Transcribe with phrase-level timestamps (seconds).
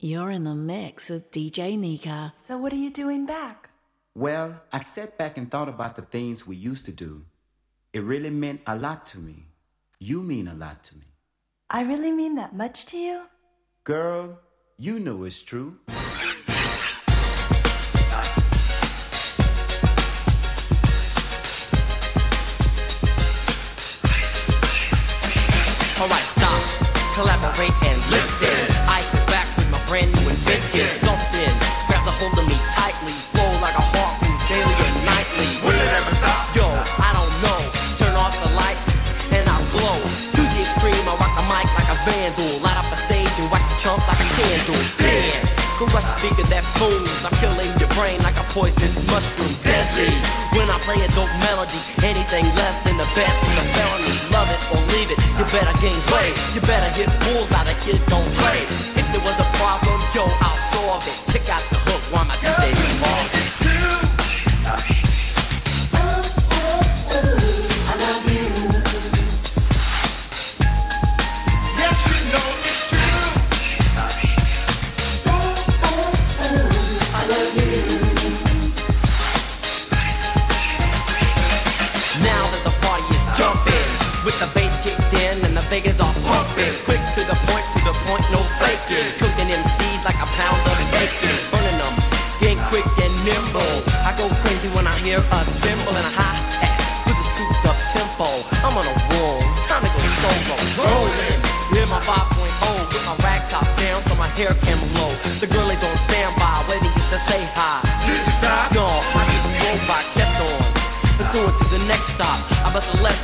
[0.00, 2.32] You're in the mix with DJ Nica.
[2.36, 3.70] So, what are you doing back?
[4.14, 7.24] Well, I sat back and thought about the things we used to do.
[7.92, 9.46] It really meant a lot to me.
[9.98, 11.06] You mean a lot to me.
[11.68, 13.22] I really mean that much to you?
[13.82, 14.38] Girl,
[14.76, 15.80] you know it's true.
[48.58, 50.10] poisonous mushroom, deadly.
[50.58, 54.14] When I play a dope melody, anything less than the best is a felony.
[54.34, 56.34] Love it or leave it, you better gain weight.
[56.54, 58.97] You better get bulls out, of kid don't play.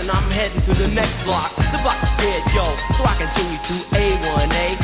[0.04, 1.48] and I'm heading to the next block.
[1.72, 4.76] The block is dead, yo, so I continue to A1A.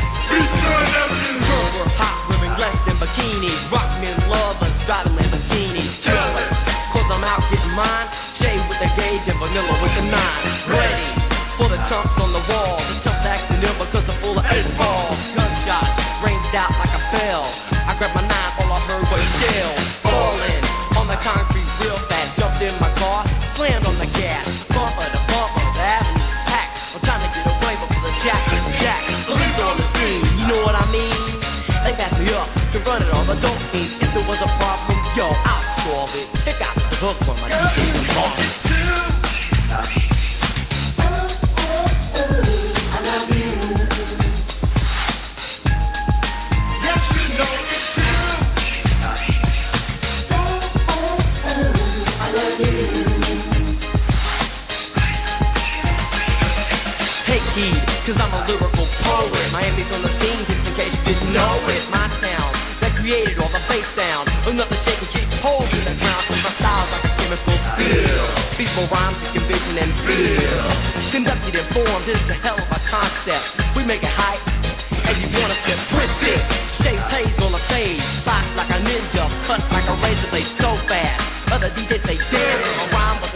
[1.45, 3.69] Girls were hot, women less than bikinis.
[3.69, 6.01] Rock men love us, driving Lamborghinis.
[6.01, 6.49] Jealous,
[6.89, 8.09] cause I'm out getting mine.
[8.33, 10.43] Jay with the gauge and vanilla with the nine.
[10.73, 11.05] Ready
[11.53, 12.60] for the chumps on the wall.
[35.81, 36.27] solve it.
[36.45, 38.01] Take out the hook my DJ.
[58.01, 61.53] Cause I'm a lyrical poet Miami's on the scene just in case you didn't know
[61.69, 62.49] it My town
[62.81, 65.20] that created all the bass sound Another shaking kid
[68.81, 70.65] for rhymes you can vision and feel.
[71.13, 73.61] Conducted and formed, this is a hell of a concept.
[73.77, 74.41] We make it hype,
[75.05, 76.41] and you want us to print this.
[76.81, 80.73] Shape plays on a fade, spots like a ninja, cut like a razor blade so
[80.89, 81.53] fast.
[81.53, 83.30] Other DJs say damn, a rhyme was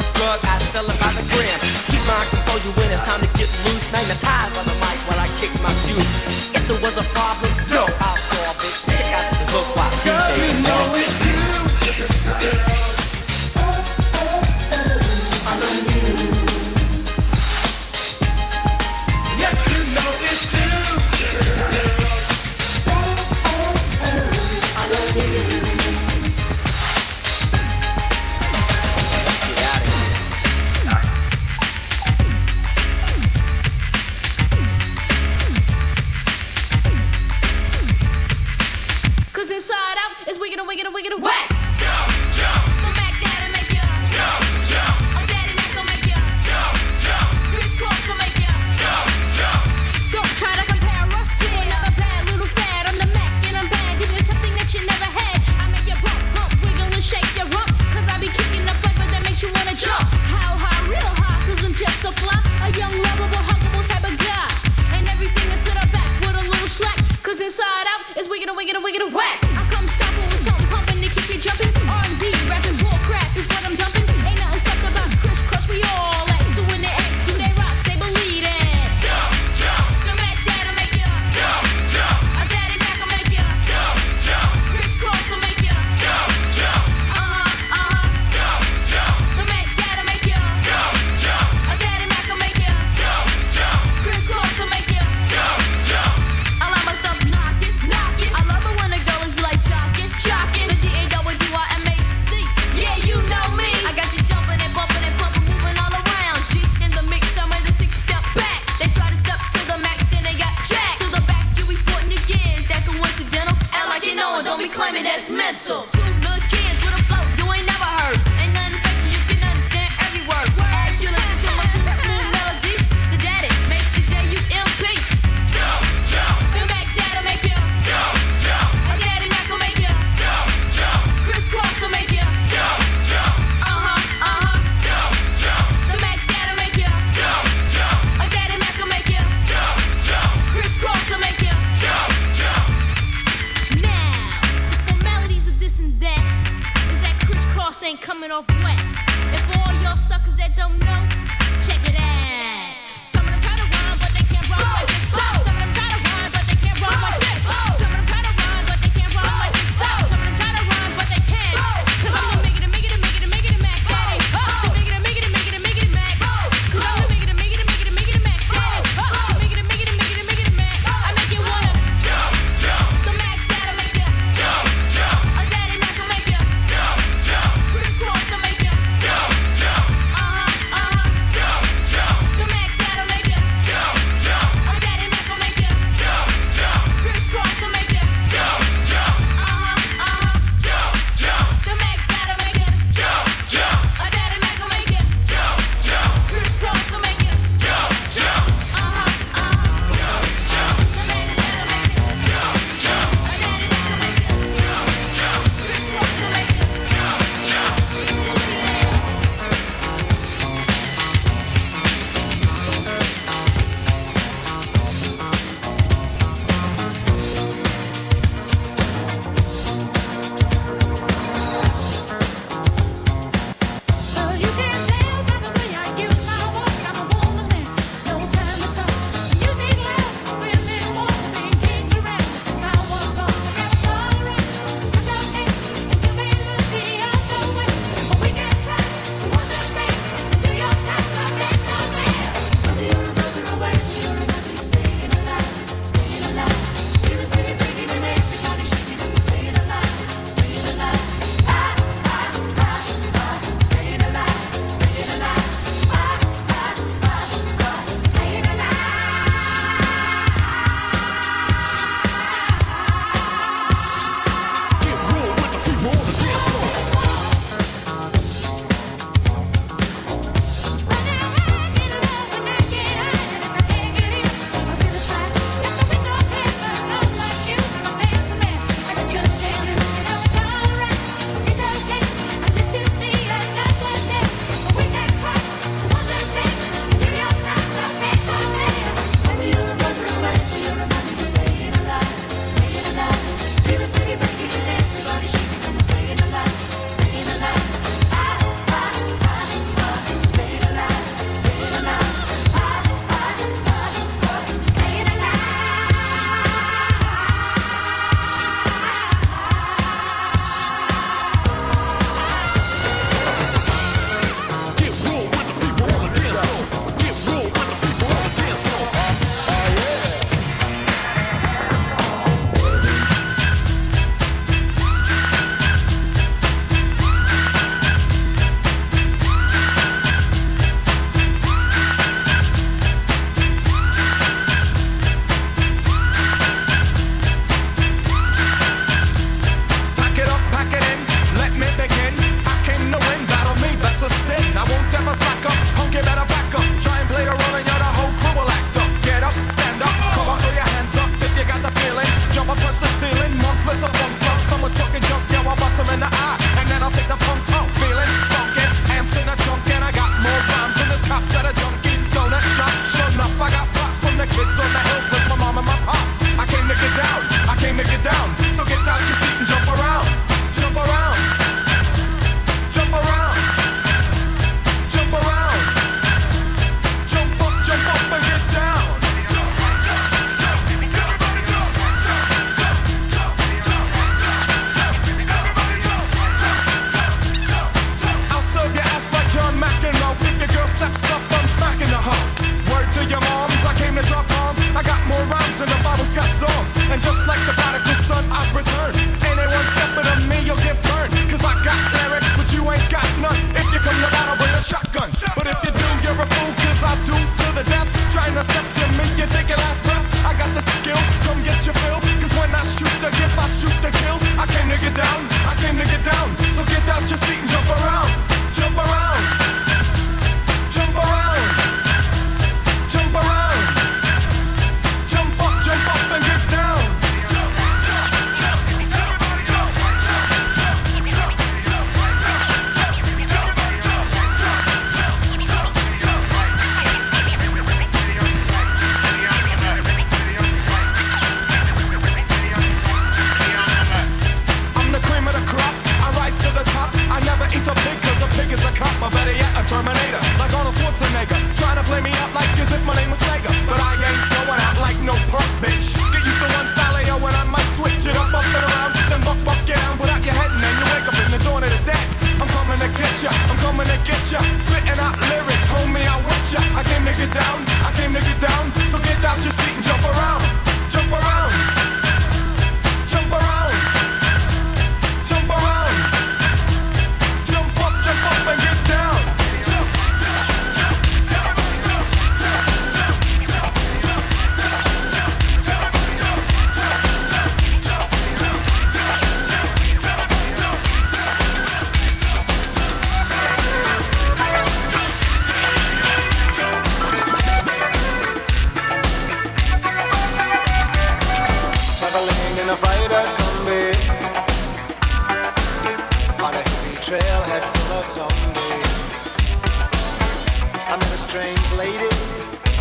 [510.96, 512.08] I met a strange lady,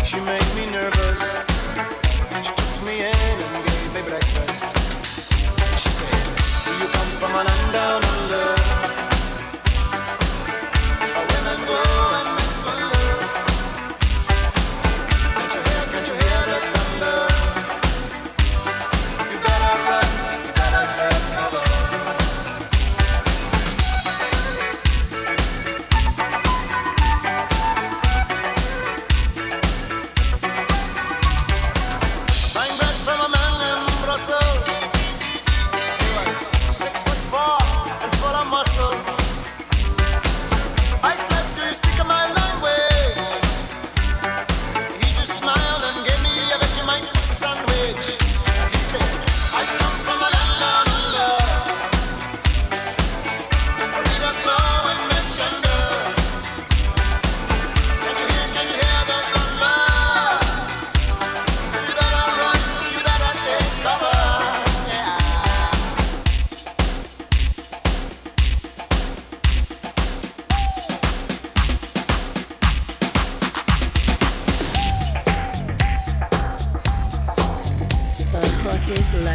[0.05, 1.35] she made me nervous.
[2.41, 4.71] She took me in and gave me breakfast.
[5.75, 6.23] She said,
[6.63, 7.75] Do you come from a land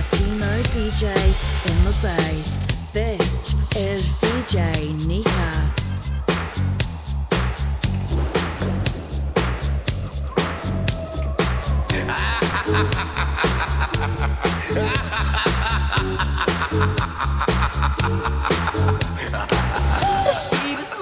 [0.00, 1.04] Latino DJ
[1.68, 2.40] in the Bay.
[2.94, 5.28] This is DJ Nica.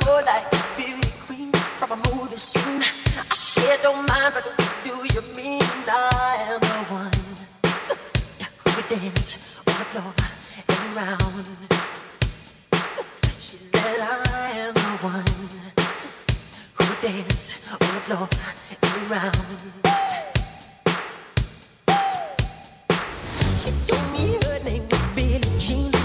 [0.06, 0.50] More like
[1.26, 2.82] queen from a movie scene.
[2.82, 4.44] I said, don't mind, but
[4.82, 5.62] do you mean?
[5.86, 6.67] I am
[8.88, 10.12] dance on the floor.
[13.38, 15.25] She said, I am the one
[16.75, 18.28] who dance on the floor
[19.11, 19.33] and.
[23.59, 25.97] She told me her name was Billie Jean,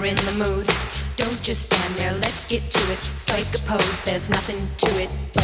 [0.00, 0.66] were in the mood.
[1.16, 2.98] Don't just stand there, let's get to it.
[2.98, 5.39] Strike a pose, there's nothing to it.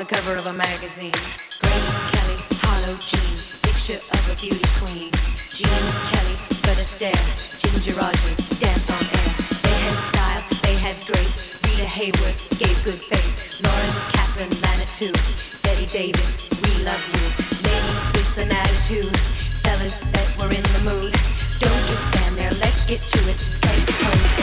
[0.00, 1.12] The cover of a magazine.
[1.60, 5.12] Grace Kelly, Harlow Jean, picture of a beauty queen.
[5.52, 7.20] Gene Kelly, Fred Astaire,
[7.60, 9.28] Ginger Rogers, dance on air.
[9.60, 11.60] They had style, they had grace.
[11.68, 13.60] Rita Hayworth gave good face.
[13.60, 15.12] Lauren Katharine Manitou,
[15.68, 17.20] Bette Davis, we love you.
[17.60, 19.12] Ladies with an attitude,
[19.60, 21.12] fellas that were in the mood.
[21.60, 23.36] Don't just stand there, let's get to it.
[23.36, 24.39] Strike the pose,